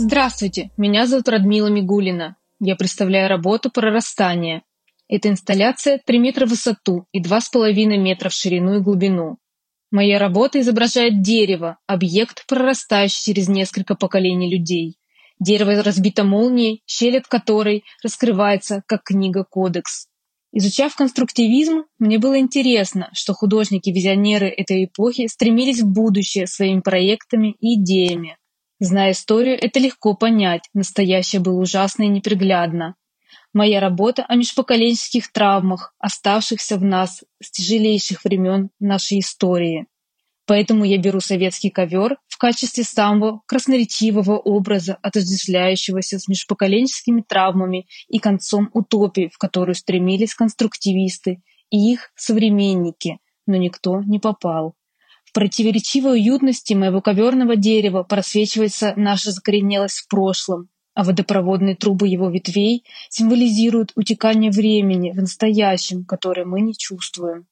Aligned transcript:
Здравствуйте, 0.00 0.70
меня 0.76 1.08
зовут 1.08 1.28
Радмила 1.28 1.66
Мигулина. 1.66 2.36
Я 2.60 2.76
представляю 2.76 3.28
работу 3.28 3.68
«Прорастание». 3.68 4.62
Эта 5.08 5.28
инсталляция 5.28 6.00
3 6.06 6.18
метра 6.20 6.46
в 6.46 6.50
высоту 6.50 7.06
и 7.10 7.20
2,5 7.20 7.72
метра 7.96 8.28
в 8.28 8.32
ширину 8.32 8.76
и 8.76 8.80
глубину. 8.80 9.38
Моя 9.90 10.20
работа 10.20 10.60
изображает 10.60 11.20
дерево, 11.20 11.78
объект, 11.88 12.46
прорастающий 12.46 13.24
через 13.24 13.48
несколько 13.48 13.96
поколений 13.96 14.48
людей. 14.48 14.98
Дерево 15.40 15.82
разбито 15.82 16.22
молнией, 16.22 16.84
щель 16.86 17.18
от 17.18 17.26
которой 17.26 17.82
раскрывается, 18.00 18.84
как 18.86 19.02
книга-кодекс. 19.02 20.06
Изучав 20.52 20.94
конструктивизм, 20.94 21.86
мне 21.98 22.20
было 22.20 22.38
интересно, 22.38 23.10
что 23.14 23.34
художники-визионеры 23.34 24.46
этой 24.46 24.84
эпохи 24.84 25.26
стремились 25.26 25.80
в 25.80 25.90
будущее 25.92 26.46
своими 26.46 26.82
проектами 26.82 27.56
и 27.58 27.74
идеями. 27.74 28.36
Зная 28.80 29.10
историю, 29.10 29.58
это 29.60 29.80
легко 29.80 30.14
понять, 30.14 30.68
настоящее 30.72 31.40
было 31.40 31.60
ужасно 31.60 32.04
и 32.04 32.08
неприглядно. 32.08 32.94
Моя 33.52 33.80
работа 33.80 34.24
о 34.28 34.36
межпоколенческих 34.36 35.32
травмах, 35.32 35.94
оставшихся 35.98 36.76
в 36.76 36.84
нас 36.84 37.24
с 37.42 37.50
тяжелейших 37.50 38.22
времен 38.24 38.70
нашей 38.78 39.18
истории. 39.18 39.86
Поэтому 40.46 40.84
я 40.84 40.96
беру 40.96 41.20
советский 41.20 41.70
ковер 41.70 42.18
в 42.26 42.38
качестве 42.38 42.84
самого 42.84 43.42
красноречивого 43.46 44.38
образа, 44.38 44.96
отождествляющегося 45.02 46.18
с 46.18 46.28
межпоколенческими 46.28 47.22
травмами 47.22 47.86
и 48.08 48.18
концом 48.18 48.70
утопии, 48.72 49.30
в 49.32 49.38
которую 49.38 49.74
стремились 49.74 50.34
конструктивисты 50.34 51.42
и 51.70 51.92
их 51.92 52.12
современники, 52.16 53.18
но 53.46 53.56
никто 53.56 54.00
не 54.02 54.18
попал. 54.20 54.74
Противоречивой 55.32 56.20
уютности 56.20 56.74
моего 56.74 57.00
коверного 57.00 57.56
дерева 57.56 58.02
просвечивается 58.02 58.94
наша 58.96 59.30
закоренелость 59.30 60.00
в 60.00 60.08
прошлом, 60.08 60.68
а 60.94 61.04
водопроводные 61.04 61.76
трубы 61.76 62.08
его 62.08 62.28
ветвей 62.28 62.84
символизируют 63.08 63.92
утекание 63.94 64.50
времени 64.50 65.12
в 65.12 65.16
настоящем, 65.16 66.04
которое 66.04 66.44
мы 66.44 66.60
не 66.60 66.74
чувствуем. 66.74 67.46